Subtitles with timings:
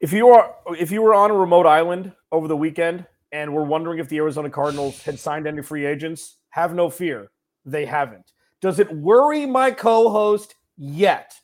[0.00, 3.64] If you are if you were on a remote island over the weekend and were
[3.64, 7.30] wondering if the Arizona Cardinals had signed any free agents, have no fear.
[7.64, 8.32] They haven't.
[8.60, 11.34] Does it worry my co-host yet?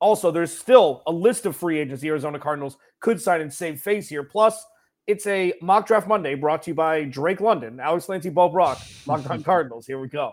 [0.00, 3.80] Also, there's still a list of free agents the Arizona Cardinals could sign and save
[3.80, 4.22] face here.
[4.22, 4.64] Plus,
[5.06, 8.78] it's a mock draft Monday brought to you by Drake London, Alex Clancy, Bo Brock,
[9.08, 9.86] on Cardinals.
[9.86, 10.32] Here we go.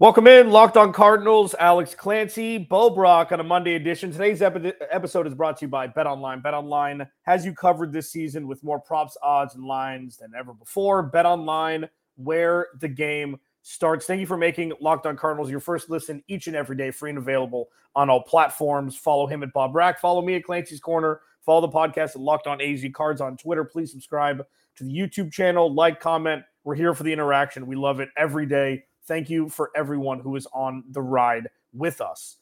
[0.00, 1.54] Welcome in, Locked On Cardinals.
[1.60, 4.10] Alex Clancy, Bo Brock on a Monday edition.
[4.10, 6.40] Today's epi- episode is brought to you by Bet Online.
[6.40, 10.54] Bet Online has you covered this season with more props, odds, and lines than ever
[10.54, 11.02] before.
[11.02, 14.06] Bet Online, where the game starts.
[14.06, 17.10] Thank you for making Locked On Cardinals your first listen each and every day, free
[17.10, 18.96] and available on all platforms.
[18.96, 20.00] Follow him at Bob Brack.
[20.00, 21.20] Follow me at Clancy's Corner.
[21.42, 23.64] Follow the podcast at Locked On AZ Cards on Twitter.
[23.64, 24.46] Please subscribe
[24.76, 25.70] to the YouTube channel.
[25.70, 26.42] Like, comment.
[26.64, 27.66] We're here for the interaction.
[27.66, 28.84] We love it every day.
[29.10, 32.36] Thank you for everyone who is on the ride with us.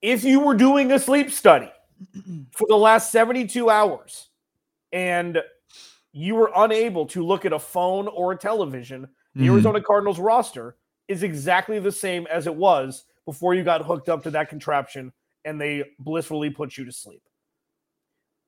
[0.00, 1.68] If you were doing a sleep study
[2.52, 4.28] for the last 72 hours
[4.92, 5.42] and
[6.12, 9.54] you were unable to look at a phone or a television, the Mhm.
[9.54, 10.76] Arizona Cardinals roster
[11.08, 15.12] is exactly the same as it was before you got hooked up to that contraption
[15.44, 17.24] and they blissfully put you to sleep.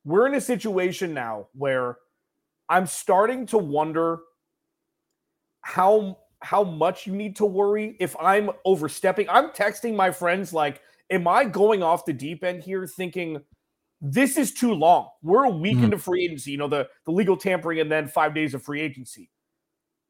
[0.05, 1.97] We're in a situation now where
[2.69, 4.19] I'm starting to wonder
[5.59, 9.27] how how much you need to worry if I'm overstepping.
[9.29, 13.41] I'm texting my friends like, am I going off the deep end here thinking
[14.01, 15.09] this is too long?
[15.21, 15.85] We're a week Mhm.
[15.85, 18.81] into free agency, you know, the, the legal tampering and then five days of free
[18.81, 19.29] agency.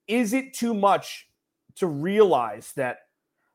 [0.08, 1.28] Is it too much
[1.76, 3.00] to realize that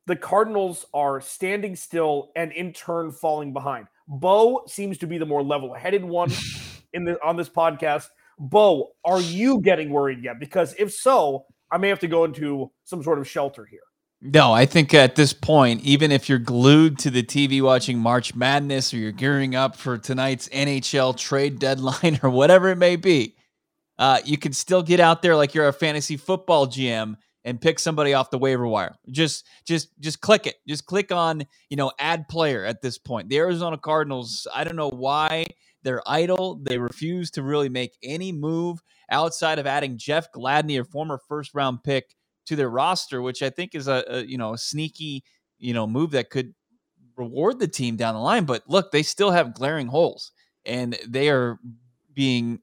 [0.06, 3.86] the Cardinals are standing still and in turn falling behind?
[4.08, 6.30] Bo seems to be the more level-headed one
[6.92, 8.08] in the on this podcast.
[8.38, 10.40] Bo, are you getting worried yet?
[10.40, 13.80] Because if so, I may have to go into some sort of shelter here.
[14.26, 18.34] No, I think at this point, even if you're glued to the TV watching March
[18.34, 23.36] Madness or you're gearing up for tonight's NHL trade deadline or whatever it may be,
[23.98, 27.78] uh, you can still get out there like you're a fantasy football GM and pick
[27.78, 28.96] somebody off the waiver wire.
[29.10, 30.56] Just, just, just click it.
[30.66, 33.28] Just click on, you know, add player at this point.
[33.28, 35.44] The Arizona Cardinals, I don't know why
[35.84, 36.58] they're idle.
[36.62, 38.80] They refuse to really make any move
[39.10, 43.50] outside of adding Jeff Gladney, a former first round pick, to their roster, which I
[43.50, 45.22] think is a, a you know a sneaky
[45.58, 46.54] you know move that could
[47.16, 48.44] reward the team down the line.
[48.44, 50.32] But look, they still have glaring holes,
[50.64, 51.58] and they are
[52.12, 52.60] being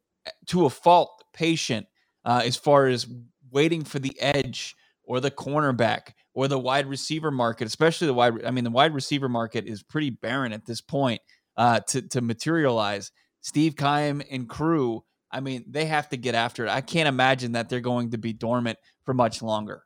[0.48, 1.88] to a fault patient
[2.26, 3.08] uh, as far as
[3.52, 8.44] waiting for the edge or the cornerback or the wide receiver market, especially the wide.
[8.46, 11.22] I mean, the wide receiver market is pretty barren at this point
[11.62, 13.12] uh, to to materialize.
[13.42, 15.04] Steve Keim and crew.
[15.32, 16.70] I mean, they have to get after it.
[16.70, 19.84] I can't imagine that they're going to be dormant for much longer.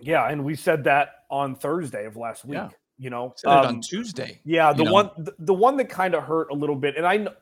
[0.00, 2.54] Yeah, and we said that on Thursday of last week.
[2.54, 2.68] Yeah.
[2.98, 4.40] You know, Said it Um, on Tuesday.
[4.44, 4.92] Yeah, the know?
[4.92, 7.34] one the, the one that kind of hurt a little bit, and I know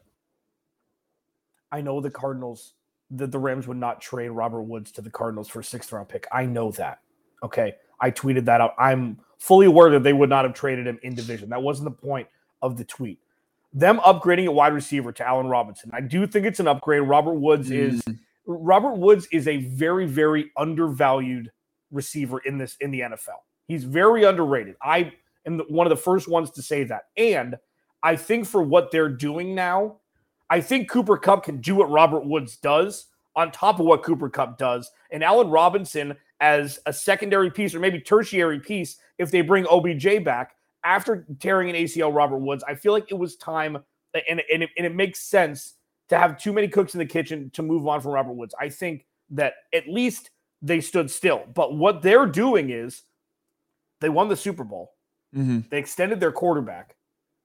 [1.70, 2.74] I know the Cardinals
[3.12, 6.08] that the Rams would not trade Robert Woods to the Cardinals for a sixth round
[6.08, 6.26] pick.
[6.32, 6.98] I know that.
[7.44, 7.76] Okay.
[8.00, 8.74] I tweeted that out.
[8.76, 11.48] I'm fully aware that they would not have traded him in division.
[11.48, 12.26] That wasn't the point
[12.60, 13.20] of the tweet.
[13.76, 15.90] Them upgrading a wide receiver to Allen Robinson.
[15.92, 17.02] I do think it's an upgrade.
[17.02, 18.18] Robert Woods is mm.
[18.46, 21.52] Robert Woods is a very, very undervalued
[21.90, 23.42] receiver in this in the NFL.
[23.68, 24.76] He's very underrated.
[24.82, 25.12] I
[25.44, 27.02] am the, one of the first ones to say that.
[27.18, 27.56] And
[28.02, 29.96] I think for what they're doing now,
[30.48, 34.30] I think Cooper Kupp can do what Robert Woods does on top of what Cooper
[34.30, 34.90] Kupp does.
[35.10, 40.24] And Allen Robinson as a secondary piece or maybe tertiary piece if they bring OBJ
[40.24, 40.55] back
[40.86, 43.76] after tearing an ACL Robert Woods, I feel like it was time
[44.14, 45.74] and, and, it, and it makes sense
[46.08, 48.54] to have too many cooks in the kitchen to move on from Robert Woods.
[48.58, 50.30] I think that at least
[50.62, 51.42] they stood still.
[51.52, 53.02] But what they're doing is
[54.00, 54.92] they won the Super Bowl.
[55.34, 56.94] hmm They extended their quarterback.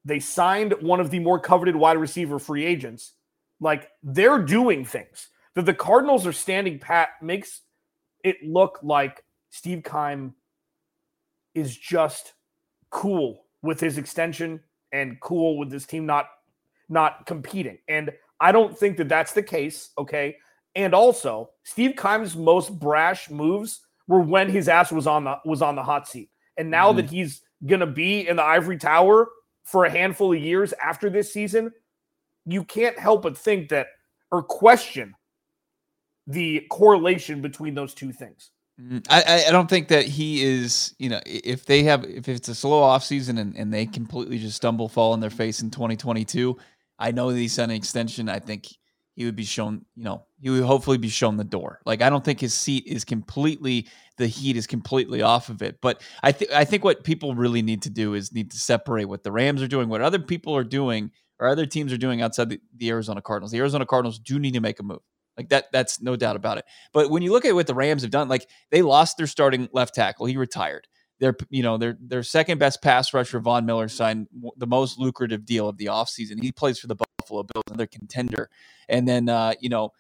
[0.05, 3.13] They signed one of the more coveted wide receiver free agents.
[3.59, 5.29] Like they're doing things.
[5.55, 7.61] That the Cardinals are standing pat makes
[8.23, 10.35] it look like Steve Keim
[11.53, 12.33] is just
[12.91, 14.59] cool with his extension
[14.91, 16.27] and cool with this team not
[16.89, 17.77] not competing.
[17.88, 20.35] And I don't think that that's the case, okay?
[20.75, 25.61] And also, Steve Keim's most brash moves were when his ass was on the was
[25.61, 26.29] on the hot seat.
[26.57, 26.97] And now Mhm.
[26.97, 29.29] that he's going to be in the ivory tower
[29.63, 31.71] for a handful of years after this season,
[32.45, 33.87] you can't help but think that
[34.31, 35.15] or question
[36.27, 38.51] the correlation between those two things.
[38.81, 42.48] Mm, I, I don't think that he is, you know, if they have, if it's
[42.48, 45.69] a slow off season and, and they completely just stumble, fall on their face in
[45.69, 46.57] 2022,
[46.98, 48.30] I know that he's on an extension.
[48.30, 48.68] I think
[49.16, 51.81] he would be shown, you know, he would hopefully be shown the door.
[51.86, 53.88] Like I don't think his seat is completely,
[54.18, 55.80] the heat is completely off of it.
[55.81, 59.06] But I think I think what people really need to do is need to separate
[59.06, 62.22] what the Rams are doing, what other people are doing, or other teams are doing
[62.22, 63.51] outside the, the Arizona Cardinals.
[63.51, 65.01] The Arizona Cardinals do need to make a move.
[65.38, 66.66] Like that, that's no doubt about it.
[66.94, 69.69] But when you look at what the Rams have done, like they lost their starting
[69.72, 70.88] left tackle, he retired.
[71.19, 75.45] Their, you know, their their second best pass rusher, Von Miller, signed the most lucrative
[75.45, 76.42] deal of the offseason.
[76.42, 78.50] He plays for the Buffalo Bills, another contender.
[78.89, 79.92] And then, uh, you know,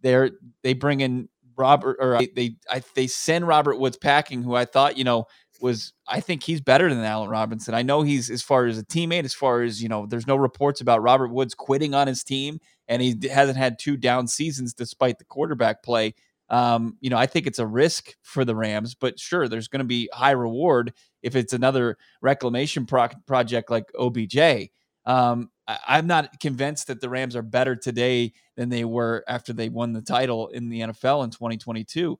[0.00, 0.30] they're
[0.62, 4.96] they bring in Robert, or they I, they send Robert Woods packing, who I thought,
[4.96, 5.26] you know,
[5.62, 7.74] was I think he's better than Allen Robinson.
[7.74, 10.36] I know he's as far as a teammate, as far as you know, there's no
[10.36, 12.58] reports about Robert Woods quitting on his team,
[12.88, 16.14] and he hasn't had two down seasons despite the quarterback play.
[16.48, 19.80] Um, you know, I think it's a risk for the Rams, but sure, there's going
[19.80, 20.92] to be high reward
[21.22, 24.70] if it's another reclamation pro- project like OBJ.
[25.06, 29.52] Um, I, am not convinced that the Rams are better today than they were after
[29.52, 32.18] they won the title in the NFL in 2022.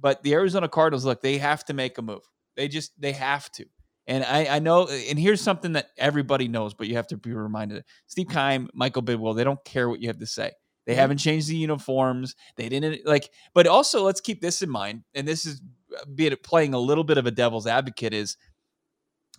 [0.00, 2.22] But the Arizona Cardinals, look, they have to make a move.
[2.56, 3.66] They just they have to.
[4.06, 7.32] And I, I know, and here's something that everybody knows, but you have to be
[7.32, 10.52] reminded: Steve Keim, Michael Bidwill, they don't care what you have to say.
[10.86, 12.34] They haven't changed the uniforms.
[12.56, 15.04] They didn't like, but also let's keep this in mind.
[15.14, 15.62] And this is
[15.96, 18.36] uh, be it playing a little bit of a devil's advocate is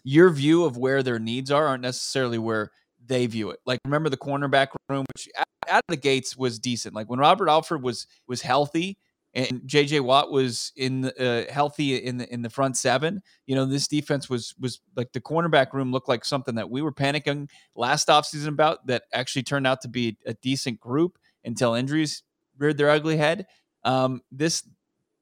[0.06, 2.72] your view of where their needs are aren't necessarily where
[3.06, 3.60] they view it.
[3.66, 5.28] Like remember the cornerback room, which
[5.68, 6.96] out of the gates was decent.
[6.96, 8.98] Like when Robert Alford was was healthy,
[9.36, 13.22] and JJ Watt was in uh, healthy in the in the front seven.
[13.48, 16.82] You know, this defense was was like the cornerback room looked like something that we
[16.82, 21.74] were panicking last offseason about that actually turned out to be a decent group until
[21.74, 22.24] injuries
[22.58, 23.48] reared their ugly head.
[23.84, 24.68] Um, this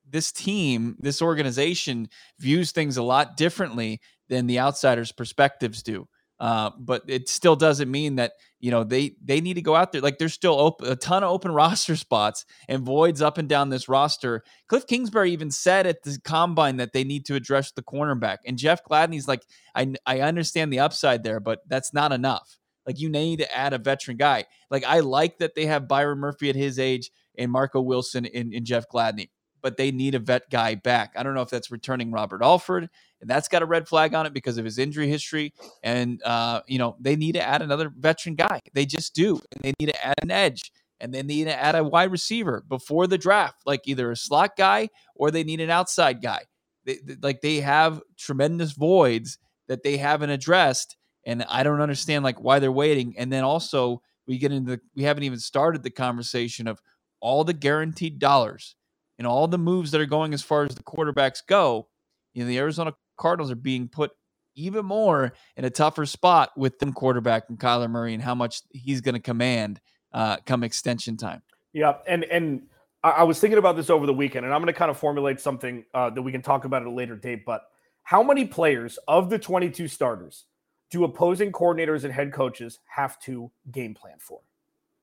[0.09, 6.07] this team, this organization views things a lot differently than the outsiders' perspectives do.
[6.41, 9.91] Uh, but it still doesn't mean that you know they they need to go out
[9.91, 13.47] there like there's still open, a ton of open roster spots and voids up and
[13.47, 14.43] down this roster.
[14.67, 18.57] Cliff Kingsbury even said at the combine that they need to address the cornerback, and
[18.57, 19.43] Jeff Gladney's like,
[19.75, 22.57] I I understand the upside there, but that's not enough.
[22.87, 24.45] Like you need to add a veteran guy.
[24.71, 28.51] Like I like that they have Byron Murphy at his age and Marco Wilson and,
[28.51, 29.29] in Jeff Gladney
[29.61, 31.13] but they need a vet guy back.
[31.15, 32.89] I don't know if that's returning Robert Alford,
[33.21, 35.53] and that's got a red flag on it because of his injury history.
[35.83, 38.59] And uh, you know they need to add another veteran guy.
[38.73, 41.75] They just do, and they need to add an edge, and they need to add
[41.75, 45.69] a wide receiver before the draft, like either a slot guy or they need an
[45.69, 46.43] outside guy.
[46.85, 49.37] They, they, like they have tremendous voids
[49.67, 53.15] that they haven't addressed, and I don't understand like why they're waiting.
[53.17, 56.79] And then also we get into the, we haven't even started the conversation of
[57.19, 58.75] all the guaranteed dollars
[59.21, 61.87] and all the moves that are going as far as the quarterbacks go,
[62.33, 64.09] you know, the Arizona Cardinals are being put
[64.55, 68.63] even more in a tougher spot with them quarterback and Kyler Murray and how much
[68.71, 69.79] he's going to command
[70.11, 71.43] uh, come extension time.
[71.71, 72.63] Yeah, and and
[73.03, 75.39] I was thinking about this over the weekend, and I'm going to kind of formulate
[75.39, 77.45] something uh, that we can talk about at a later date.
[77.45, 77.61] But
[78.01, 80.45] how many players of the 22 starters
[80.89, 84.39] do opposing coordinators and head coaches have to game plan for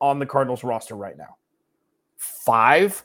[0.00, 1.36] on the Cardinals roster right now?
[2.16, 3.04] Five,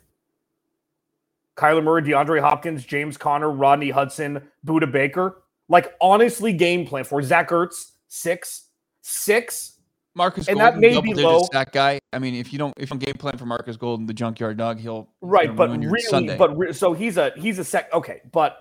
[1.58, 5.44] Kyler Murray, DeAndre Hopkins, James Conner, Rodney Hudson, Budda Baker.
[5.70, 8.68] Like honestly, game plan for Zach Ertz, six,
[9.02, 9.80] six.
[10.16, 11.48] Marcus and Golden, that may be low.
[11.52, 12.00] That guy.
[12.12, 14.80] I mean, if you don't, if you game plan for Marcus Golden, the junkyard dog,
[14.80, 15.56] he'll right.
[15.56, 16.38] But really, Sunday.
[16.38, 17.92] but re- so he's a he's a sec.
[17.92, 18.58] Okay, but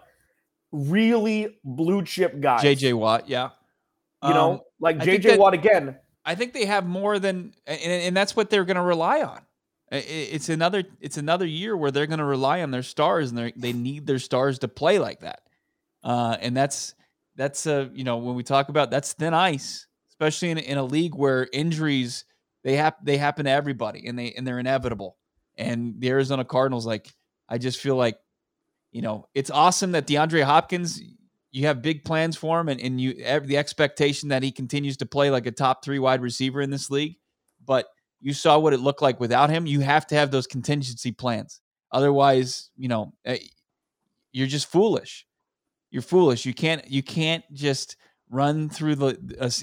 [0.73, 2.59] really blue chip guy.
[2.63, 3.51] JJ Watt, yeah.
[4.23, 5.97] You know, um, like JJ Watt again.
[6.25, 9.41] I think they have more than, and, and that's what they're going to rely on.
[9.95, 13.53] It's another it's another year where they're going to rely on their stars and they
[13.55, 15.43] they need their stars to play like that.
[16.03, 16.95] Uh, and that's
[17.37, 20.85] that's uh, you know when we talk about that's thin ice, especially in, in a
[20.85, 22.25] league where injuries
[22.65, 25.19] they have they happen to everybody and they and they're inevitable.
[25.59, 27.09] And the Arizona Cardinals, like
[27.47, 28.19] I just feel like,
[28.93, 31.03] you know, it's awesome that DeAndre Hopkins,
[31.51, 35.07] you have big plans for him, and and you the expectation that he continues to
[35.07, 37.17] play like a top three wide receiver in this league,
[37.63, 37.89] but
[38.23, 39.67] you saw what it looked like without him.
[39.67, 41.61] You have to have those contingency plans.
[41.91, 43.39] Otherwise, you know, eh,
[44.33, 45.27] you're just foolish.
[45.91, 46.47] You're foolish.
[46.47, 47.97] You can't you can't just
[48.31, 49.13] run through the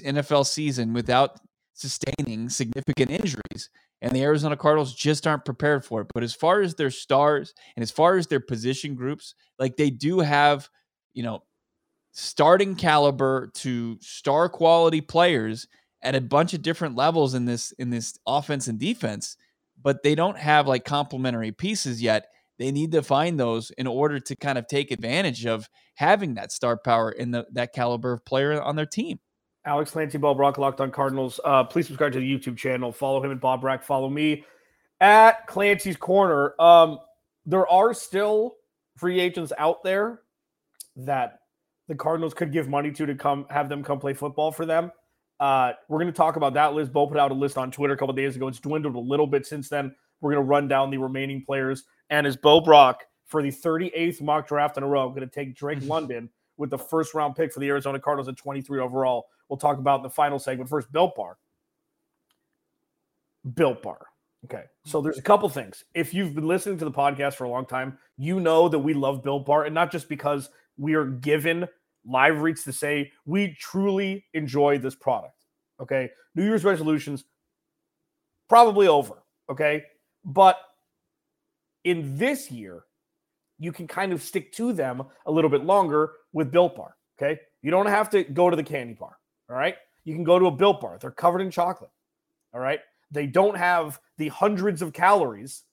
[0.04, 1.40] NFL season without
[1.72, 3.70] sustaining significant injuries.
[4.02, 6.06] And the Arizona Cardinals just aren't prepared for it.
[6.14, 9.90] But as far as their stars and as far as their position groups, like they
[9.90, 10.68] do have,
[11.12, 11.42] you know,
[12.12, 15.66] starting caliber to star quality players
[16.02, 19.36] at a bunch of different levels in this in this offense and defense
[19.82, 22.28] but they don't have like complementary pieces yet.
[22.58, 26.52] They need to find those in order to kind of take advantage of having that
[26.52, 29.18] star power in the that caliber of player on their team.
[29.64, 31.38] Alex Clancy, Bo Brock, Locked on Cardinals.
[31.44, 32.92] Uh, please subscribe to the YouTube channel.
[32.92, 33.82] Follow him at Bob Brack.
[33.82, 34.44] Follow me
[35.00, 36.54] at Clancy's Corner.
[36.60, 36.98] Um,
[37.44, 38.56] there are still
[38.96, 40.22] free agents out there
[40.96, 41.40] that
[41.88, 44.92] the Cardinals could give money to to come have them come play football for them.
[45.40, 46.92] Uh, we're going to talk about that list.
[46.92, 48.46] Bo put out a list on Twitter a couple days ago.
[48.46, 49.94] It's dwindled a little bit since then.
[50.20, 51.84] We're going to run down the remaining players.
[52.10, 55.56] And as Bo Brock for the 38th mock draft in a row, going to take
[55.56, 56.28] Drake London
[56.58, 59.28] with the first round pick for the Arizona Cardinals at 23 overall.
[59.48, 60.68] We'll talk about in the final segment.
[60.68, 61.38] First, Built Bar.
[63.54, 64.06] Built Bar.
[64.44, 64.64] Okay.
[64.84, 65.84] So there's a couple things.
[65.94, 68.92] If you've been listening to the podcast for a long time, you know that we
[68.92, 71.66] love Built Bar, and not just because we are given
[72.04, 75.34] live reads to say we truly enjoy this product.
[75.80, 76.10] Okay.
[76.34, 77.24] New Year's resolutions
[78.48, 79.22] probably over.
[79.50, 79.84] Okay.
[80.24, 80.58] But
[81.84, 82.84] in this year,
[83.58, 86.96] you can kind of stick to them a little bit longer with Built Bar.
[87.20, 87.40] Okay.
[87.62, 89.16] You don't have to go to the candy bar.
[89.48, 89.76] All right.
[90.04, 90.98] You can go to a Built Bar.
[91.00, 91.90] They're covered in chocolate.
[92.54, 92.80] All right.
[93.10, 95.64] They don't have the hundreds of calories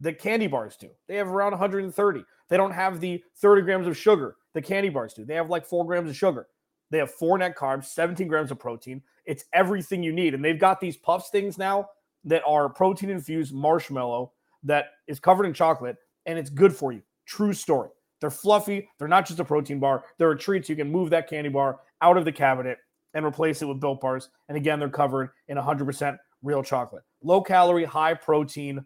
[0.00, 0.90] that candy bars do.
[1.08, 2.24] They have around 130.
[2.48, 5.24] They don't have the 30 grams of sugar the candy bars do.
[5.24, 6.46] They have like four grams of sugar.
[6.90, 9.02] They have four net carbs, 17 grams of protein.
[9.24, 10.34] It's everything you need.
[10.34, 11.88] And they've got these puffs things now
[12.24, 14.32] that are protein infused marshmallow
[14.62, 17.02] that is covered in chocolate and it's good for you.
[17.26, 17.88] True story.
[18.20, 18.88] They're fluffy.
[18.98, 20.04] They're not just a protein bar.
[20.18, 20.66] They're a treat.
[20.66, 22.78] So you can move that candy bar out of the cabinet
[23.14, 24.28] and replace it with built bars.
[24.48, 27.02] And again, they're covered in 100% real chocolate.
[27.22, 28.84] Low calorie, high protein.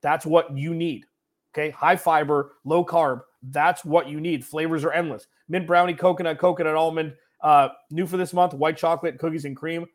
[0.00, 1.04] That's what you need.
[1.52, 1.70] Okay.
[1.70, 3.20] High fiber, low carb.
[3.42, 4.44] That's what you need.
[4.44, 5.26] Flavors are endless.
[5.48, 7.14] Mint brownie, coconut, coconut almond.
[7.40, 9.86] Uh, new for this month, white chocolate, cookies and cream.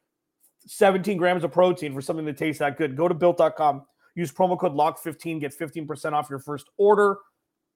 [0.65, 2.95] 17 grams of protein for something that tastes that good.
[2.95, 3.83] Go to built.com.
[4.15, 5.41] Use promo code LOCK15.
[5.41, 7.17] Get 15% off your first order.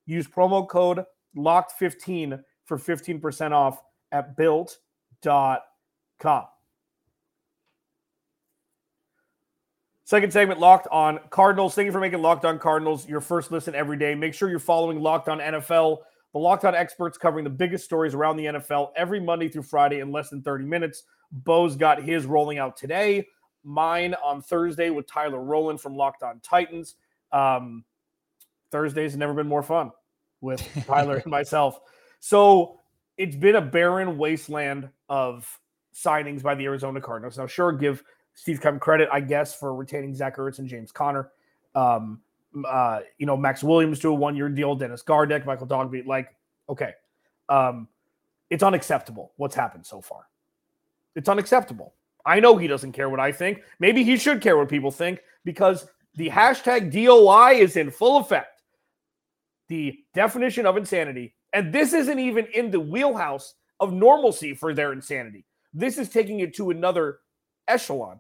[0.06, 1.04] Use promo code
[1.36, 3.82] LOCKed15 for 15% off
[4.12, 5.60] at built.com.
[10.08, 11.76] Second segment, Locked on Cardinals.
[11.76, 14.16] Thank you for making Locked on Cardinals your first listen every day.
[14.16, 15.98] Make sure you're following Locked on NFL,
[16.32, 20.00] the Locked on experts covering the biggest stories around the NFL every Monday through Friday
[20.00, 21.04] in less than 30 minutes.
[21.34, 23.28] Bo's got his rolling out today.
[23.66, 26.96] Mine on Thursday with Tyler Rowland from Locked on Titans.
[27.34, 27.84] Um,
[28.72, 29.92] Thursdays have never been more fun
[30.40, 31.82] with Tyler and myself.
[32.22, 32.80] So
[33.18, 35.60] it's been a barren wasteland of
[35.94, 37.38] signings by the Arizona Cardinals.
[37.38, 38.06] Now, sure, give
[38.38, 41.32] Steve Keim credit, I guess, for retaining Zach Ertz and James Conner.
[41.74, 42.22] Um,
[42.68, 46.06] uh, you know, Max Williams to a one year deal, Dennis Gardeck, Michael Dogbe.
[46.06, 46.36] Like,
[46.70, 46.94] okay.
[47.50, 47.88] Um,
[48.52, 50.28] it's unacceptable what's happened so far.
[51.16, 51.96] It's unacceptable.
[52.28, 53.64] I know he doesn't care what I think.
[53.80, 58.62] Maybe he should care what people think because the hashtag DOI is in full effect.
[59.68, 64.94] The definition of insanity, and this isn't even in the wheelhouse of normalcy for their
[64.94, 65.44] insanity.
[65.74, 67.20] This is taking it to another
[67.68, 68.20] echelon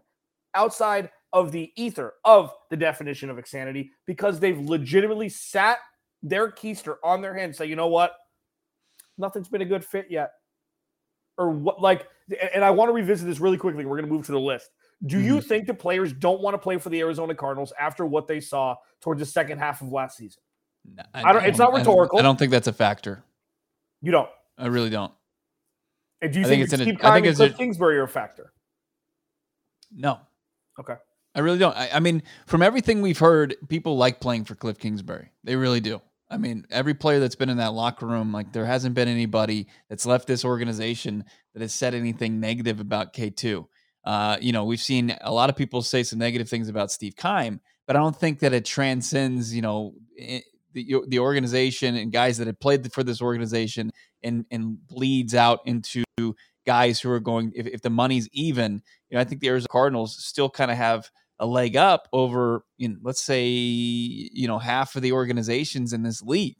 [0.57, 5.79] outside of the ether of the definition of insanity because they've legitimately sat
[6.23, 8.15] their keister on their hand and say, you know what?
[9.17, 10.31] Nothing's been a good fit yet.
[11.37, 12.07] Or what, like,
[12.53, 13.85] and I want to revisit this really quickly.
[13.85, 14.69] We're going to move to the list.
[15.05, 15.47] Do you mm-hmm.
[15.47, 18.75] think the players don't want to play for the Arizona Cardinals after what they saw
[18.99, 20.41] towards the second half of last season?
[20.95, 21.45] No, I, I, don't.
[21.45, 22.17] It's not rhetorical.
[22.17, 23.23] I don't, I don't, think that's a factor.
[24.01, 24.29] You don't.
[24.57, 25.11] I really don't.
[26.21, 28.03] And do you I think, think it's an, I think it's Cliff a, Kingsbury are
[28.03, 28.51] a factor?
[29.95, 30.19] No.
[30.79, 30.95] Okay.
[31.35, 31.75] I really don't.
[31.75, 35.31] I, I, mean, from everything we've heard, people like playing for Cliff Kingsbury.
[35.43, 36.01] They really do.
[36.29, 39.67] I mean, every player that's been in that locker room, like there hasn't been anybody
[39.89, 43.65] that's left this organization that has said anything negative about K2.
[44.03, 47.15] Uh, you know, we've seen a lot of people say some negative things about Steve
[47.15, 49.93] Keim, but I don't think that it transcends, you know,
[50.73, 53.91] the, the organization and guys that have played for this organization
[54.23, 56.03] and, and bleeds out into
[56.67, 59.69] guys who are going, if, if the money's even, you know, I think the Arizona
[59.71, 61.09] Cardinals still kind of have
[61.39, 66.03] a leg up over, you know, let's say, you know, half of the organizations in
[66.03, 66.57] this league.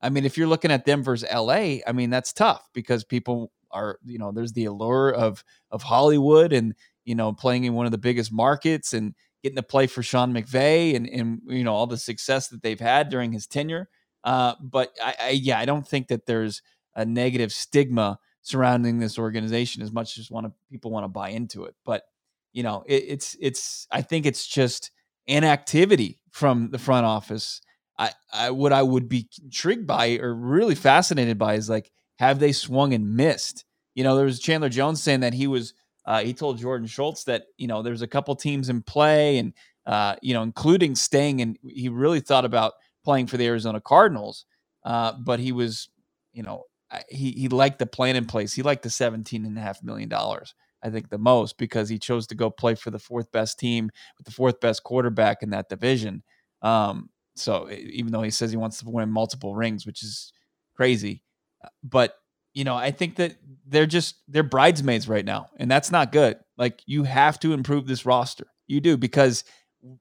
[0.00, 3.52] I mean, if you're looking at them versus LA, I mean, that's tough because people
[3.70, 7.86] are, you know, there's the allure of of Hollywood and, you know, playing in one
[7.86, 11.74] of the biggest markets and getting to play for Sean McVay and and you know
[11.74, 13.88] all the success that they've had during his tenure.
[14.24, 16.62] Uh, but I, I yeah, I don't think that there's
[16.94, 21.30] a negative stigma surrounding this organization as much as want to people want to buy
[21.30, 21.74] into it.
[21.84, 22.04] But
[22.52, 24.90] you know, it, it's it's I think it's just
[25.26, 27.60] inactivity from the front office.
[27.98, 32.38] I, I what I would be intrigued by or really fascinated by is like have
[32.38, 33.64] they swung and missed?
[33.94, 37.24] You know, there was Chandler Jones saying that he was uh, he told Jordan Schultz
[37.24, 39.52] that you know there's a couple teams in play and
[39.86, 44.46] uh, you know, including staying and he really thought about playing for the Arizona Cardinals.
[44.84, 45.88] Uh, but he was,
[46.32, 46.64] you know,
[47.08, 48.52] he he liked the plan in place.
[48.52, 50.54] He liked the seventeen and a half million dollars.
[50.82, 53.90] I think the most because he chose to go play for the fourth best team
[54.18, 56.22] with the fourth best quarterback in that division.
[56.60, 60.32] Um, so even though he says he wants to win multiple rings, which is
[60.76, 61.22] crazy,
[61.64, 62.16] uh, but
[62.54, 66.36] you know, I think that they're just they're bridesmaids right now, and that's not good.
[66.58, 68.46] Like you have to improve this roster.
[68.66, 69.44] You do because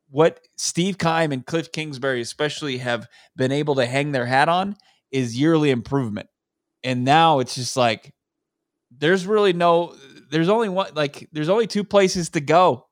[0.10, 4.76] what Steve Keim and Cliff Kingsbury especially have been able to hang their hat on
[5.12, 6.28] is yearly improvement.
[6.84, 8.14] And now it's just like
[8.98, 9.96] there's really no
[10.30, 12.88] there's only one like there's only two places to go.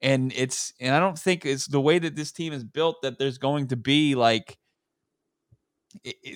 [0.00, 3.18] And it's and I don't think it's the way that this team is built that
[3.18, 4.58] there's going to be like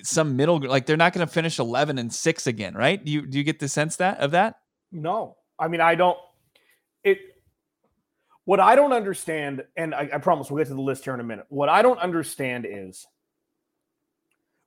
[0.03, 3.03] some middle like they're not going to finish 11 and 6 again, right?
[3.03, 4.55] Do you do you get the sense that of that?
[4.91, 5.35] No.
[5.59, 6.17] I mean, I don't
[7.03, 7.19] it
[8.45, 11.19] what I don't understand, and I, I, promise we'll get to the list here in
[11.19, 11.47] a minute.
[11.49, 13.05] What I don't understand is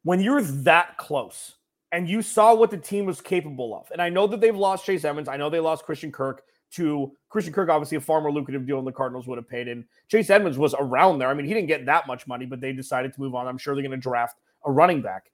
[0.02, 1.54] when you're that close
[1.92, 4.86] and you saw what the team was capable of, and I know that they've lost
[4.86, 6.42] Chase Edmonds, I know they lost Christian Kirk
[6.72, 9.68] to Christian Kirk, obviously a far more lucrative deal than the Cardinals would have paid.
[9.68, 11.28] And Chase Edmonds was around there.
[11.28, 13.46] I mean, he didn't get that much money, but they decided to move on.
[13.46, 15.32] I'm sure they're going to draft a running back.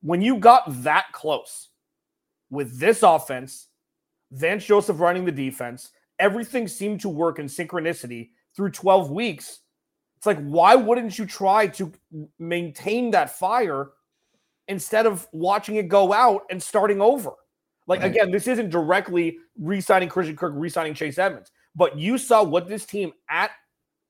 [0.00, 1.68] When you got that close
[2.50, 3.68] with this offense,
[4.32, 9.60] Vance Joseph running the defense, everything seemed to work in synchronicity through 12 weeks.
[10.16, 11.92] It's like, why wouldn't you try to
[12.38, 13.90] maintain that fire
[14.68, 17.32] instead of watching it go out and starting over?
[17.86, 18.10] Like, right.
[18.10, 22.42] again, this isn't directly re signing Christian Kirk, re signing Chase Edmonds, but you saw
[22.42, 23.50] what this team at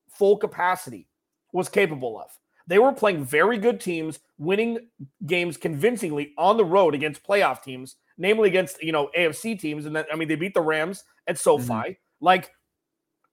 [0.09, 1.07] full capacity
[1.51, 2.29] was capable of.
[2.67, 4.87] They were playing very good teams, winning
[5.25, 9.85] games convincingly on the road against playoff teams, namely against you know AFC teams.
[9.85, 11.63] And then I mean they beat the Rams at SoFi.
[11.67, 11.91] Mm-hmm.
[12.21, 12.51] Like,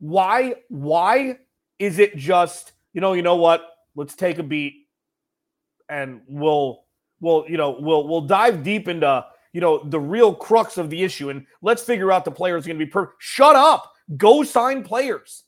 [0.00, 0.56] why?
[0.68, 1.38] Why
[1.78, 3.64] is it just you know you know what?
[3.94, 4.86] Let's take a beat,
[5.88, 6.81] and we'll
[7.22, 11.02] we'll you know we'll we'll dive deep into you know the real crux of the
[11.02, 12.92] issue, and let's figure out the players going to be.
[13.18, 13.90] Shut up.
[14.18, 15.44] Go sign players.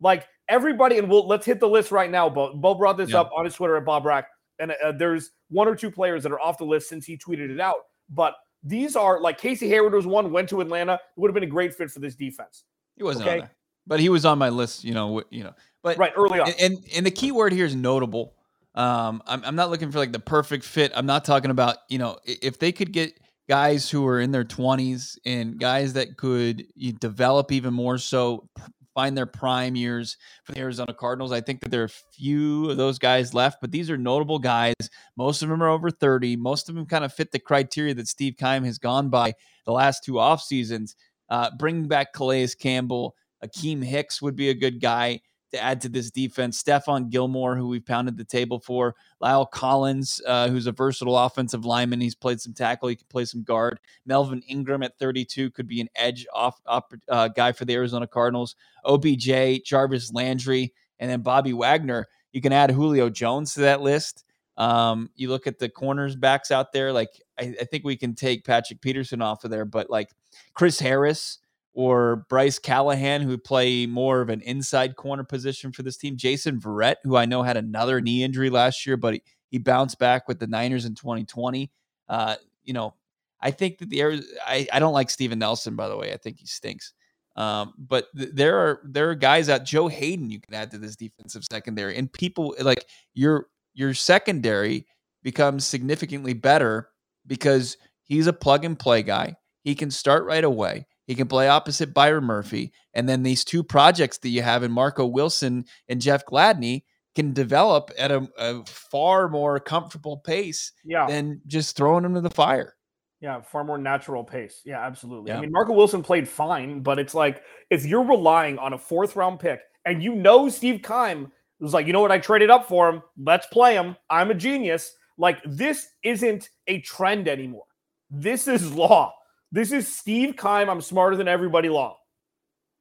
[0.00, 2.28] Like everybody, and we'll let's hit the list right now.
[2.28, 3.20] Bo, Bo brought this yeah.
[3.20, 4.28] up on his Twitter at Bob Brack,
[4.60, 7.50] and uh, there's one or two players that are off the list since he tweeted
[7.50, 7.76] it out.
[8.08, 10.94] But these are like Casey Hayward was one, went to Atlanta.
[10.94, 12.64] It would have been a great fit for this defense.
[12.96, 13.46] He wasn't okay?
[13.86, 14.84] but he was on my list.
[14.84, 16.48] You know, you know, but right early on.
[16.48, 18.34] And and, and the key word here is notable.
[18.74, 20.92] Um, I'm I'm not looking for like the perfect fit.
[20.94, 24.44] I'm not talking about you know if they could get guys who are in their
[24.44, 26.64] 20s and guys that could
[27.00, 28.48] develop even more so
[28.94, 31.32] find their prime years for the Arizona Cardinals.
[31.32, 34.38] I think that there are a few of those guys left, but these are notable
[34.38, 34.74] guys.
[35.16, 36.36] Most of them are over 30.
[36.36, 39.34] Most of them kind of fit the criteria that Steve Keim has gone by
[39.66, 40.94] the last two off seasons.
[41.28, 45.20] Uh, bringing back Calais Campbell, Akiem Hicks would be a good guy
[45.52, 46.62] to add to this defense.
[46.62, 48.94] Stephon Gilmore, who we've pounded the table for.
[49.22, 52.00] La'el Collins, uh, who's a versatile offensive lineman.
[52.00, 52.88] He's played some tackle.
[52.88, 53.80] He can play some guard.
[54.06, 58.06] Melvin Ingram at 32 could be an edge off, off uh, guy for the Arizona
[58.06, 58.56] Cardinals.
[58.84, 62.06] OBJ, Jarvis Landry, and then Bobby Wagner.
[62.32, 64.24] You can add Julio Jones to that list.
[64.56, 66.92] Um, you look at the corners backs out there.
[66.92, 70.10] Like I, I think we can take Patrick Peterson off of there, but like
[70.54, 71.38] Chris Harris,
[71.72, 76.16] or Bryce Callahan, who play more of an inside corner position for this team.
[76.16, 79.98] Jason Verrett, who I know had another knee injury last year, but he, he bounced
[79.98, 81.70] back with the Niners in 2020.
[82.08, 82.94] Uh, you know,
[83.40, 84.02] I think that the.
[84.46, 86.12] I, I don't like Steven Nelson, by the way.
[86.12, 86.92] I think he stinks.
[87.36, 90.78] Um, but th- there are there are guys out Joe Haden you can add to
[90.78, 94.86] this defensive secondary, and people like your your secondary
[95.22, 96.88] becomes significantly better
[97.26, 99.36] because he's a plug and play guy.
[99.62, 100.86] He can start right away.
[101.10, 102.72] He can play opposite Byron Murphy.
[102.94, 106.84] And then these two projects that you have in Marco Wilson and Jeff Gladney
[107.16, 111.08] can develop at a, a far more comfortable pace yeah.
[111.08, 112.76] than just throwing them to the fire.
[113.20, 114.60] Yeah, far more natural pace.
[114.64, 115.32] Yeah, absolutely.
[115.32, 115.38] Yeah.
[115.38, 119.16] I mean, Marco Wilson played fine, but it's like if you're relying on a fourth
[119.16, 122.68] round pick and you know Steve Keim was like, you know what, I traded up
[122.68, 123.02] for him.
[123.18, 123.96] Let's play him.
[124.08, 124.94] I'm a genius.
[125.18, 127.64] Like, this isn't a trend anymore.
[128.10, 129.12] This is law.
[129.52, 130.70] This is Steve Keim.
[130.70, 131.94] I'm smarter than everybody long.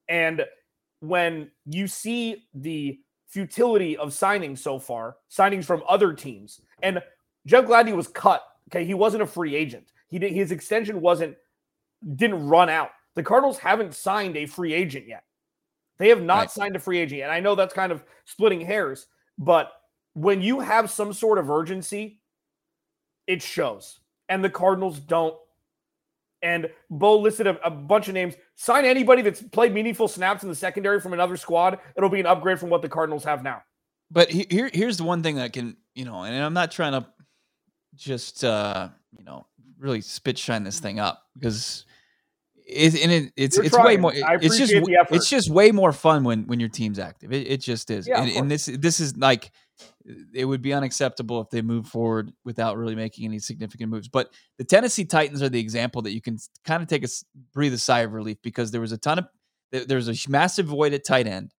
[0.07, 0.45] And
[0.99, 7.01] when you see the futility of signings so far, signings from other teams, and
[7.45, 8.43] Jeff Gladney was cut.
[8.69, 9.91] Okay, he wasn't a free agent.
[10.07, 11.35] He did, his extension wasn't
[12.15, 12.91] didn't run out.
[13.15, 15.23] The Cardinals haven't signed a free agent yet.
[15.97, 16.51] They have not right.
[16.51, 17.23] signed a free agent.
[17.23, 19.71] And I know that's kind of splitting hairs, but
[20.13, 22.21] when you have some sort of urgency,
[23.27, 23.99] it shows.
[24.29, 25.35] And the Cardinals don't
[26.41, 28.35] And Bo listed a, a, bunch of names.
[28.55, 31.79] Sign anybody that's played meaningful snaps in the secondary from another squad.
[31.97, 33.63] It'll be an upgrade from what the Cardinals have now.
[34.09, 37.05] But here, here's the one thing that can, you know, and I'm not trying to
[37.95, 39.45] just, uh, you know,
[39.77, 41.85] really spit shine this thing up because
[42.69, 43.85] it, and it, it's You're it's trying.
[43.85, 44.13] way more.
[44.15, 47.33] It's just it's just way more fun when when your team's active.
[47.33, 48.07] It, it just is.
[48.07, 49.51] Yeah, and, and this this is like
[50.33, 54.07] it would be unacceptable if they move forward without really making any significant moves.
[54.07, 57.07] But the Tennessee Titans are the example that you can kind of take a
[57.53, 59.27] breathe a sigh of relief because there was a ton of
[59.71, 61.53] there's a massive void at tight end,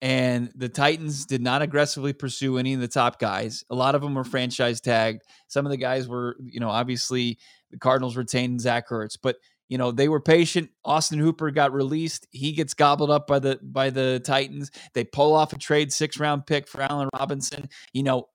[0.00, 3.62] and the Titans did not aggressively pursue any of the top guys.
[3.70, 5.22] A lot of them were franchise tagged.
[5.46, 7.38] Some of the guys were, you know, obviously
[7.70, 9.36] the Cardinals retained Zach Ertz, but
[9.72, 10.68] you know they were patient.
[10.84, 12.26] Austin hooper got released.
[12.30, 14.70] He gets gobbled up by the by the titans.
[14.92, 18.28] They pull off a trade six round pick for allen robinson you know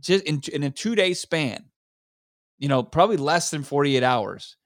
[0.00, 1.66] just in, in a two day span
[2.58, 4.56] you know probably less than 48 hours.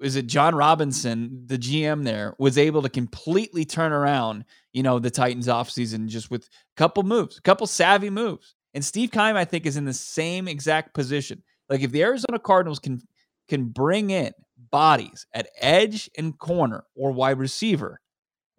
[0.00, 4.98] Is it jon robinson the gm there was able to completely turn around you know
[4.98, 8.54] the titans offseason just with a couple moves a couple savvy moves.
[8.72, 11.42] And steve keim i think is in the same exact position.
[11.68, 13.02] Like if the arizona cardinals can
[13.46, 14.32] can bring in
[14.70, 18.00] bodies at edge and corner or wide receiver.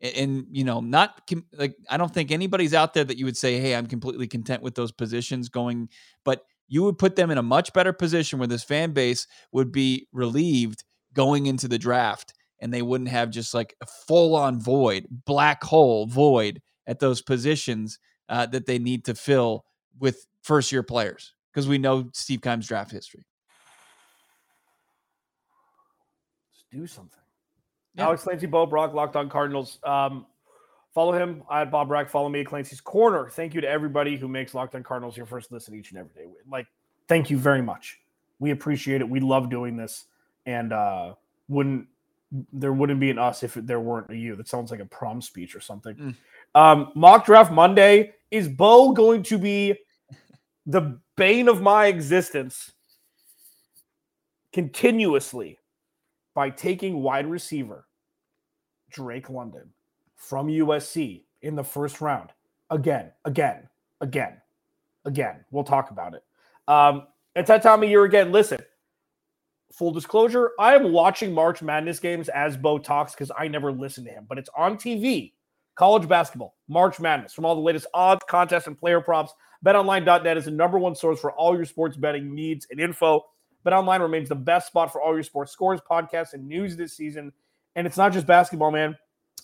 [0.01, 3.25] And, and, you know, not com- like I don't think anybody's out there that you
[3.25, 5.89] would say, "Hey, I'm completely content with those positions going,"
[6.23, 9.71] but you would put them in a much better position where this fan base would
[9.71, 14.61] be relieved going into the draft and they wouldn't have just like a full on
[14.61, 19.65] void, black hole void at those positions uh, that they need to fill
[19.99, 23.25] with first year players because we know Steve Keim's draft history.
[26.71, 27.19] Do something.
[27.95, 28.05] Yeah.
[28.05, 29.79] Alex Clancy, Bo Brock, Locked On Cardinals.
[29.83, 30.25] Um,
[30.93, 31.43] follow him.
[31.49, 32.09] I had Bob Brack.
[32.09, 33.29] Follow me at Clancy's Corner.
[33.29, 36.13] Thank you to everybody who makes Locked On Cardinals your first listen each and every
[36.13, 36.29] day.
[36.49, 36.67] Like,
[37.07, 37.99] thank you very much.
[38.39, 39.09] We appreciate it.
[39.09, 40.05] We love doing this,
[40.45, 41.15] and uh,
[41.47, 41.87] wouldn't
[42.53, 44.35] there wouldn't be an us if there weren't a you.
[44.35, 45.95] That sounds like a prom speech or something.
[45.95, 46.15] Mm.
[46.55, 49.75] Um, mock draft Monday is Bo going to be
[50.65, 52.71] the bane of my existence
[54.53, 55.57] continuously
[56.39, 57.85] by taking wide receiver
[58.89, 59.71] Drake London
[60.15, 62.29] from USC in the first round.
[62.69, 63.67] Again, again,
[63.99, 64.37] again,
[65.03, 65.43] again.
[65.51, 66.23] We'll talk about it.
[66.65, 68.31] Um, it's that time of year again.
[68.31, 68.59] Listen,
[69.73, 74.05] full disclosure, I am watching March Madness games as Bo talks because I never listen
[74.05, 75.33] to him, but it's on TV.
[75.75, 79.33] College basketball, March Madness, from all the latest odds, contests, and player props.
[79.65, 83.25] BetOnline.net is the number one source for all your sports betting needs and info.
[83.65, 87.31] BetOnline remains the best spot for all your sports scores, podcasts, and news this season.
[87.75, 88.97] And it's not just basketball, man.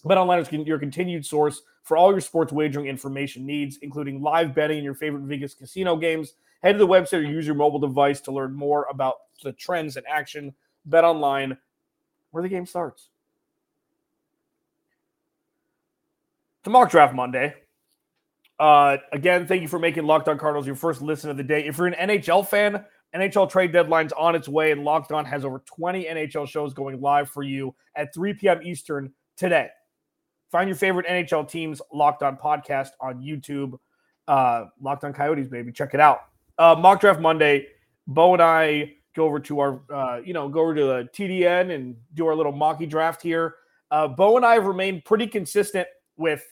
[0.05, 4.77] BetOnline is your continued source for all your sports wagering information needs, including live betting
[4.77, 6.33] and your favorite Vegas casino games.
[6.63, 9.97] Head to the website or use your mobile device to learn more about the trends
[9.97, 10.53] in action.
[10.89, 11.57] BetOnline,
[12.31, 13.09] where the game starts.
[16.63, 17.53] To mock draft Monday.
[18.59, 21.65] Uh, again, thank you for making Locked On Cardinals your first listen of the day.
[21.65, 25.45] If you're an NHL fan, NHL trade deadline's on its way, and Locked On has
[25.45, 28.61] over 20 NHL shows going live for you at 3 p.m.
[28.63, 29.69] Eastern today.
[30.51, 33.77] Find your favorite NHL teams, Locked On Podcast on YouTube.
[34.27, 35.71] Uh, Locked On Coyotes, baby.
[35.71, 36.21] Check it out.
[36.57, 37.67] Uh, Mock Draft Monday,
[38.07, 41.73] Bo and I go over to our, uh, you know, go over to the TDN
[41.73, 43.55] and do our little mocky draft here.
[43.91, 46.43] Uh, Bo and I have remained pretty consistent with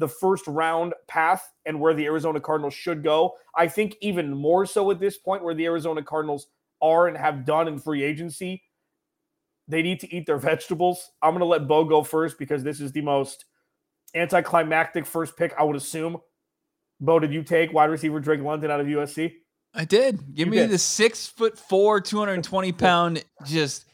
[0.00, 3.34] the first round path and where the Arizona Cardinals should go.
[3.54, 6.48] I think even more so at this point, where the Arizona Cardinals
[6.82, 8.62] are and have done in free agency,
[9.68, 11.10] they need to eat their vegetables.
[11.22, 13.44] I'm going to let Bo go first because this is the most
[14.14, 16.16] anticlimactic first pick, I would assume.
[16.98, 19.34] Bo, did you take wide receiver Drake London out of USC?
[19.74, 20.34] I did.
[20.34, 20.70] Give you me did.
[20.70, 23.84] the six foot four, 220 pound, just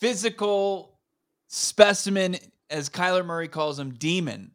[0.00, 1.00] physical
[1.48, 2.36] specimen,
[2.70, 4.52] as Kyler Murray calls him, demon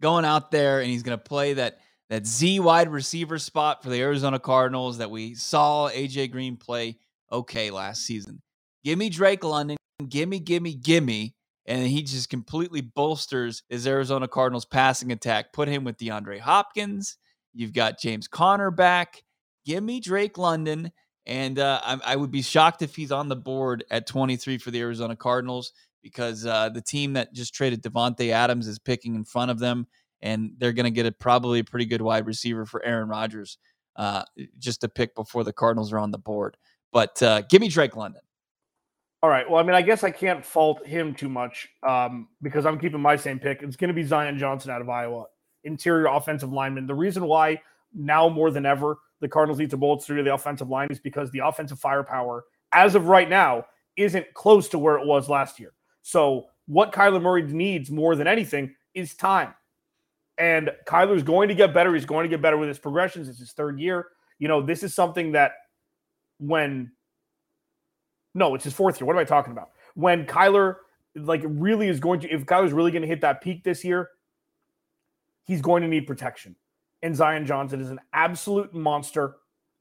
[0.00, 1.78] going out there and he's going to play that
[2.10, 6.98] that Z wide receiver spot for the Arizona Cardinals that we saw AJ Green play
[7.32, 8.42] okay last season.
[8.84, 9.76] Give me Drake London,
[10.08, 11.34] gimme, gimme, gimme.
[11.66, 15.54] And he just completely bolsters his Arizona Cardinals passing attack.
[15.54, 17.16] Put him with DeAndre Hopkins.
[17.54, 19.22] You've got James Conner back.
[19.64, 20.92] Give me Drake London.
[21.24, 24.70] And uh, I, I, would be shocked if he's on the board at 23 for
[24.70, 25.72] the Arizona Cardinals
[26.04, 29.88] because uh, the team that just traded Davante Adams is picking in front of them,
[30.22, 33.58] and they're going to get a probably a pretty good wide receiver for Aaron Rodgers
[33.96, 34.22] uh,
[34.58, 36.56] just to pick before the Cardinals are on the board.
[36.92, 38.20] But uh, give me Drake London.
[39.22, 39.48] All right.
[39.48, 43.00] Well, I mean, I guess I can't fault him too much um, because I'm keeping
[43.00, 43.62] my same pick.
[43.62, 45.24] It's going to be Zion Johnson out of Iowa,
[45.64, 46.86] interior offensive lineman.
[46.86, 47.62] The reason why
[47.94, 51.38] now more than ever the Cardinals need to bolster the offensive line is because the
[51.38, 53.64] offensive firepower, as of right now,
[53.96, 55.72] isn't close to where it was last year.
[56.04, 59.54] So what Kyler Murray needs more than anything is time.
[60.36, 61.94] And Kyler's going to get better.
[61.94, 63.26] He's going to get better with his progressions.
[63.26, 64.08] It's his third year.
[64.38, 65.52] You know, this is something that
[66.38, 66.92] when
[68.34, 69.06] no, it's his fourth year.
[69.06, 69.70] What am I talking about?
[69.94, 70.76] When Kyler
[71.14, 74.10] like really is going to if Kyler's really going to hit that peak this year,
[75.44, 76.54] he's going to need protection.
[77.02, 79.36] And Zion Johnson is an absolute monster,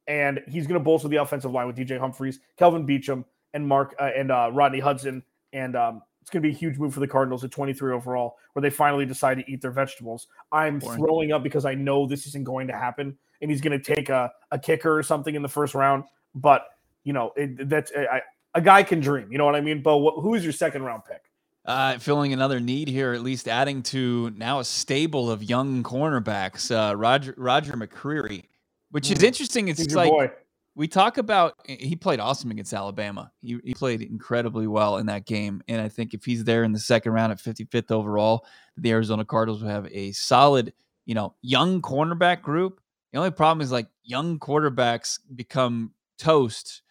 [0.07, 3.93] and he's going to bolster the offensive line with DJ Humphries, Kelvin Beachum, and Mark
[3.99, 5.23] uh, and uh, Rodney Hudson.
[5.51, 8.37] And um, it's going to be a huge move for the Cardinals at 23 overall,
[8.53, 10.27] where they finally decide to eat their vegetables.
[10.53, 10.97] I'm Boring.
[10.97, 14.07] throwing up because I know this isn't going to happen, and he's going to take
[14.07, 16.05] a, a kicker or something in the first round.
[16.33, 16.65] But
[17.03, 18.21] you know, it, that's I,
[18.55, 19.33] a guy can dream.
[19.33, 19.81] You know what I mean?
[19.81, 21.23] Bo, who is your second round pick?
[21.65, 26.71] Uh, filling another need here, at least adding to now a stable of young cornerbacks.
[26.73, 28.45] Uh, Roger Roger McCreary,
[28.91, 29.23] which is mm.
[29.23, 29.67] interesting.
[29.67, 30.31] It's like boy.
[30.75, 31.55] We talk about.
[31.65, 33.31] He played awesome against Alabama.
[33.41, 36.71] He, he played incredibly well in that game, and I think if he's there in
[36.71, 38.45] the second round at 55th overall,
[38.77, 40.73] the Arizona Cardinals will have a solid,
[41.05, 42.79] you know, young cornerback group.
[43.11, 46.81] The only problem is like young quarterbacks become toast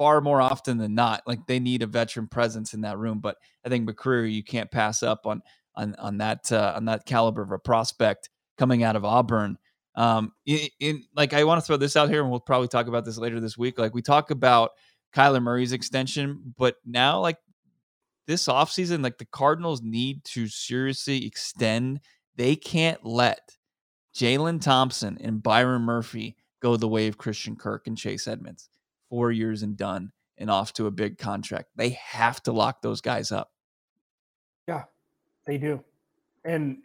[0.00, 1.22] far more often than not.
[1.26, 3.20] Like they need a veteran presence in that room.
[3.20, 5.42] But I think McCreary, you can't pass up on
[5.74, 9.58] on on that uh, on that caliber of a prospect coming out of Auburn.
[9.94, 12.86] Um, in, in like I want to throw this out here, and we'll probably talk
[12.86, 13.78] about this later this week.
[13.78, 14.70] Like we talk about
[15.14, 17.38] Kyler Murray's extension, but now like
[18.26, 22.00] this offseason, like the Cardinals need to seriously extend.
[22.36, 23.56] They can't let
[24.14, 28.68] Jalen Thompson and Byron Murphy go the way of Christian Kirk and Chase Edmonds
[29.08, 31.70] four years and done and off to a big contract.
[31.76, 33.50] They have to lock those guys up.
[34.68, 34.84] Yeah,
[35.46, 35.82] they do.
[36.44, 36.78] And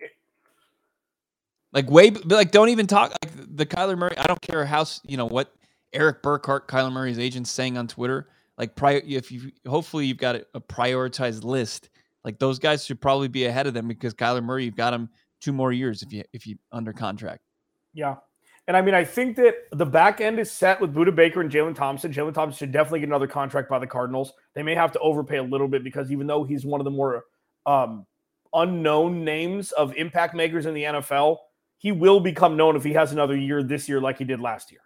[1.76, 4.18] like way, like don't even talk like the Kyler Murray.
[4.18, 5.54] I don't care how you know what
[5.94, 8.30] Erik Burkhardt, Kyler Murray's agent, saying on Twitter.
[8.58, 11.90] Like prior, if you hopefully you've got a, a prioritized list.
[12.24, 15.10] Like those guys should probably be ahead of them because Kyler Murray, you've got him
[15.42, 17.42] two more years if you if you under contract.
[17.94, 18.16] Yeah,
[18.68, 21.52] and I mean, I think that the back end is set with Budda Baker and
[21.52, 22.12] Jalen Thompson.
[22.12, 24.34] Jalen Thompson should definitely get another contract by the Cardinals.
[24.56, 26.92] They may have to overpay a little bit because even though he's one of the
[26.92, 27.26] more
[27.66, 28.08] um,
[28.54, 31.38] unknown names of impact makers in the NFL,
[31.78, 34.72] he will become known if he has another year this year like he did last
[34.72, 34.82] year.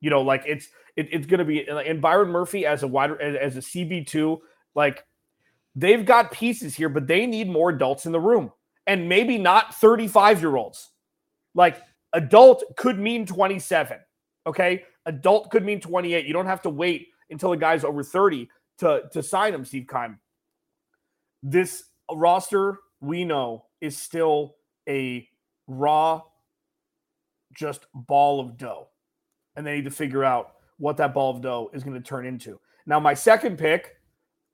[0.00, 3.20] You know, like it's it, it's going to be and Byron Murphy as a wide
[3.20, 4.40] as a CB two,
[4.74, 5.04] like
[5.74, 8.52] they've got pieces here, but they need more adults in the room
[8.86, 10.90] and maybe not thirty five year olds.
[11.54, 13.98] Like Adult could mean 27.
[14.46, 14.84] Okay.
[15.06, 16.26] Adult could mean 28.
[16.26, 19.86] You don't have to wait until a guy's over 30 to, to sign him, Steve
[19.90, 20.18] Keim.
[21.42, 24.56] This roster, we know, is still
[24.88, 25.26] a
[25.70, 26.22] raw,
[27.54, 28.88] just ball of dough.
[29.56, 32.26] And they need to figure out what that ball of dough is going to turn
[32.26, 32.60] into.
[32.86, 33.96] Now, my second pick,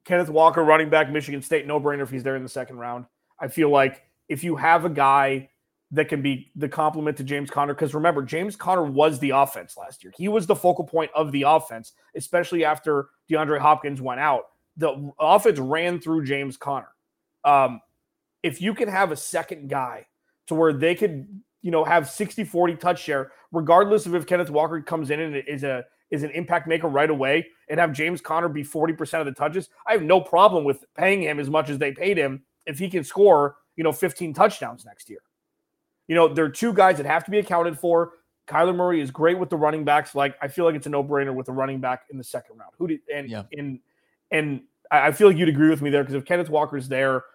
[0.05, 3.05] Kenneth Walker, running back, Michigan State, no brainer if he's there in the second round.
[3.39, 5.49] I feel like if you have a guy
[5.91, 7.73] that can be the complement to James Conner.
[7.73, 10.13] Because remember, James Conner was the offense last year.
[10.17, 14.47] He was the focal point of the offense, especially after DeAndre Hopkins went out.
[14.75, 16.89] The offense ran through James Conner.
[17.43, 17.81] Um,
[18.43, 20.07] if you can have a second guy
[20.47, 21.27] to where they could,
[21.61, 25.35] you know, have 60 40 touch share, regardless of if Kenneth Walker comes in and
[25.35, 29.25] is a is an impact maker right away and have James Conner be 40% of
[29.25, 32.43] the touches, I have no problem with paying him as much as they paid him
[32.65, 35.19] if he can score, you know, 15 touchdowns next year.
[36.07, 38.13] You know, there are two guys that have to be accounted for.
[38.47, 40.15] Kyler Murray is great with the running backs.
[40.15, 42.71] Like I feel like it's a no-brainer with a running back in the second round.
[42.77, 43.43] Who did and yeah.
[43.51, 43.79] and
[44.31, 47.25] and I feel like you'd agree with me there because if Kenneth Walker's there,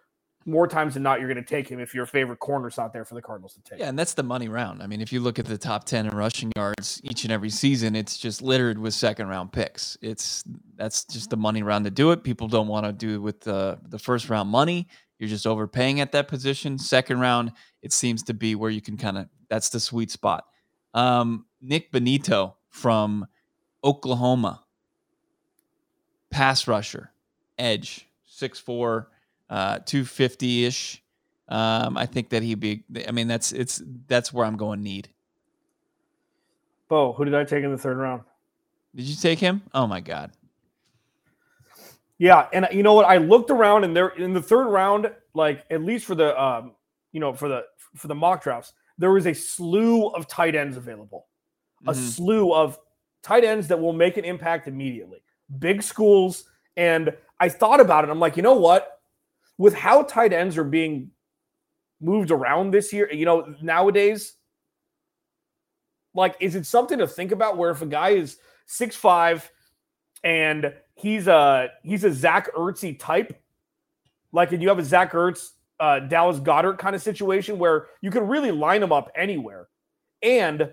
[0.47, 3.05] more times than not, you're going to take him if your favorite corner's not there
[3.05, 3.79] for the Cardinals to take.
[3.79, 4.83] Yeah, and that's the money round.
[4.83, 7.51] I mean, if you look at the top ten in rushing yards each and every
[7.51, 9.97] season, it's just littered with second round picks.
[10.03, 10.45] It's
[10.77, 12.25] that's just the money round to do it.
[12.25, 14.89] People don't want to do it with the the first round money.
[15.19, 16.79] You're just overpaying at that position.
[16.79, 20.45] Second round, it seems to be where you can kind of that's the sweet spot.
[20.95, 23.27] Um, Nik Bonitto from
[23.85, 24.65] Oklahoma,
[26.31, 27.13] pass rusher,
[27.59, 29.07] edge, 6'4,
[29.53, 31.03] uh, 250 ish.
[31.49, 32.85] Um, I think that he'd be.
[33.07, 34.83] I mean, that's it's that's where I'm going.
[34.83, 35.11] Need.
[36.89, 38.23] Bo, who did I take in the third round?
[38.95, 39.61] Did you take him?
[39.75, 40.33] Oh my god.
[42.17, 43.05] Yeah, and you know what?
[43.05, 46.73] I looked around, and there in the third round, like at least for the um,
[47.13, 50.79] you know, for the for the mock drafts, there was a slew of tight ends
[50.79, 51.27] available,
[51.83, 51.91] mm-hmm.
[51.91, 52.79] a slew of
[53.23, 55.19] tight ends that will make an impact immediately.
[55.59, 56.45] Big schools,
[56.79, 58.11] and I thought about it.
[58.11, 58.92] I'm like, you know what?
[59.63, 61.13] With how tight ends are being
[62.01, 64.35] moved around this year, you know, nowadays,
[66.15, 67.57] like, is it something to think about?
[67.57, 69.49] Where if a guy is six five
[70.25, 73.41] and he's a he's a Zach Ertzy type.
[74.33, 78.11] Like, and you have a Zach Ertz, uh, Dallas Goedert kind of situation where you
[78.11, 79.69] can really line him up anywhere,
[80.25, 80.73] and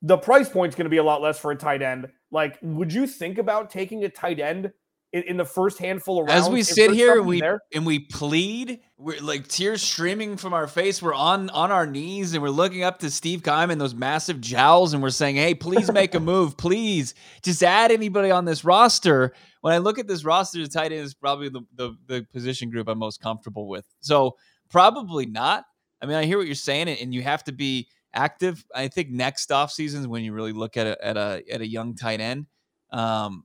[0.00, 2.08] the price point's going to be a lot less for a tight end.
[2.30, 4.72] Like, would you think about taking a tight end
[5.14, 6.46] in, in the first handful of rounds?
[6.46, 7.60] As we sit here, we there?
[7.72, 11.00] and we plead, we're like tears streaming from our face.
[11.00, 14.92] We're on on our knees and we're looking up to Steve and those massive jowls,
[14.92, 19.32] and we're saying, "Hey, please make a move, please, just add anybody on this roster."
[19.60, 22.68] When I look at this roster, the tight end is probably the, the the position
[22.70, 23.86] group I'm most comfortable with.
[24.00, 24.36] So
[24.68, 25.64] probably not.
[26.02, 28.64] I mean, I hear what you're saying, and you have to be active.
[28.74, 31.66] I think next off season when you really look at a, at a at a
[31.66, 32.46] young tight end.
[32.90, 33.44] Um,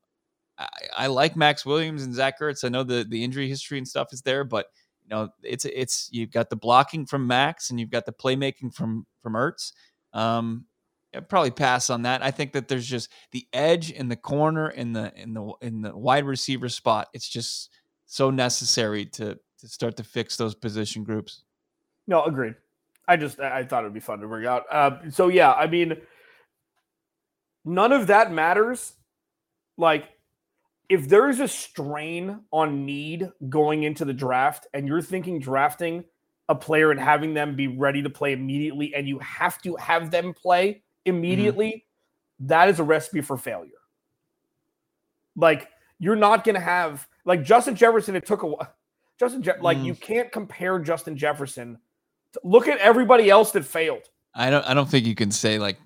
[0.60, 0.68] I,
[0.98, 2.66] I, like Maxx Williams and Zach Ertz.
[2.66, 4.68] I know the the injury history and stuff is there, but
[5.04, 8.74] you know it's it's you've got the blocking from Max and you've got the playmaking
[8.74, 9.72] from from Ertz.
[10.14, 10.66] Um,
[11.16, 12.22] I'd probably pass on that.
[12.24, 15.82] I think that there's just the edge in the corner in the in the in
[15.82, 17.08] the wide receiver spot.
[17.14, 17.72] It's just
[18.06, 21.44] so necessary to to start to fix those position groups.
[22.08, 22.56] No, agreed.
[23.08, 24.66] I just I thought it'd be fun to bring out.
[24.72, 25.98] Uh, so yeah, I mean,
[27.66, 28.94] none of that matters.
[29.78, 30.06] Like,
[30.90, 36.04] if there's a strain on need going into the draft, and you're thinking drafting
[36.50, 40.12] a player and having them be ready to play immediately, and you have to have
[40.12, 42.48] them play immediately, mm-hmm.
[42.48, 43.72] that is a recipe for failure.
[45.36, 48.16] Like, you're not going to have like Justin Jefferson.
[48.16, 48.74] It took a while.
[49.20, 49.84] Justin Je- like mm.
[49.86, 51.78] you can't compare Justin Jefferson
[52.44, 54.10] Look at everybody else that failed.
[54.34, 54.64] I don't.
[54.66, 55.78] I don't think you can say like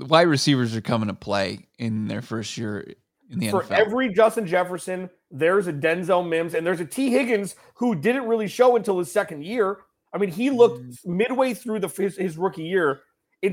[0.00, 2.94] wide receivers are coming to play in their first year
[3.32, 3.70] in the For NFL.
[3.72, 8.48] every Justin Jefferson, there's a Denzel Mims, and there's a Tee Higgins who didn't really
[8.48, 9.78] show until his second year.
[10.12, 11.06] I mean, he looked mm.
[11.06, 13.00] midway through the his, his rookie year.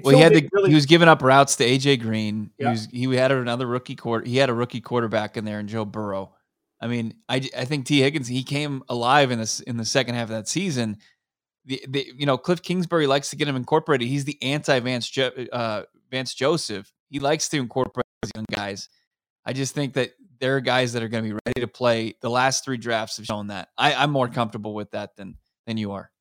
[0.04, 0.70] Well, he had the, really...
[0.70, 2.52] he was giving up routes to AJ Green.
[2.60, 2.68] Yeah.
[2.68, 4.26] He was he had another rookie quarter.
[4.28, 6.36] He had a rookie quarterback in there, and Joe Burrow.
[6.82, 10.16] I mean, I, I think Tee Higgins he came alive in this in the second
[10.16, 10.98] half of that season
[11.70, 14.08] the, the you know Cliff Kingsbury likes to get him incorporated.
[14.08, 16.92] He's the anti Vance jo- uh, Vance Joseph.
[17.10, 18.90] He likes to incorporate young guys.
[19.50, 22.14] I just think that there are guys that are going to be ready to play.
[22.22, 23.70] The last three drafts have shown that.
[23.80, 26.12] I, I'm more comfortable with that than than you are.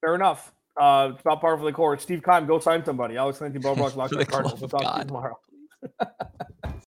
[0.00, 0.50] Fair enough.
[0.80, 2.00] Uh, it's about part of the court.
[2.00, 3.18] Steve Keim, go sign somebody.
[3.18, 4.58] Alex Clancy, Bo Brock, Locked Cardinals.
[4.58, 4.92] We'll talk God.
[4.94, 5.38] to you tomorrow.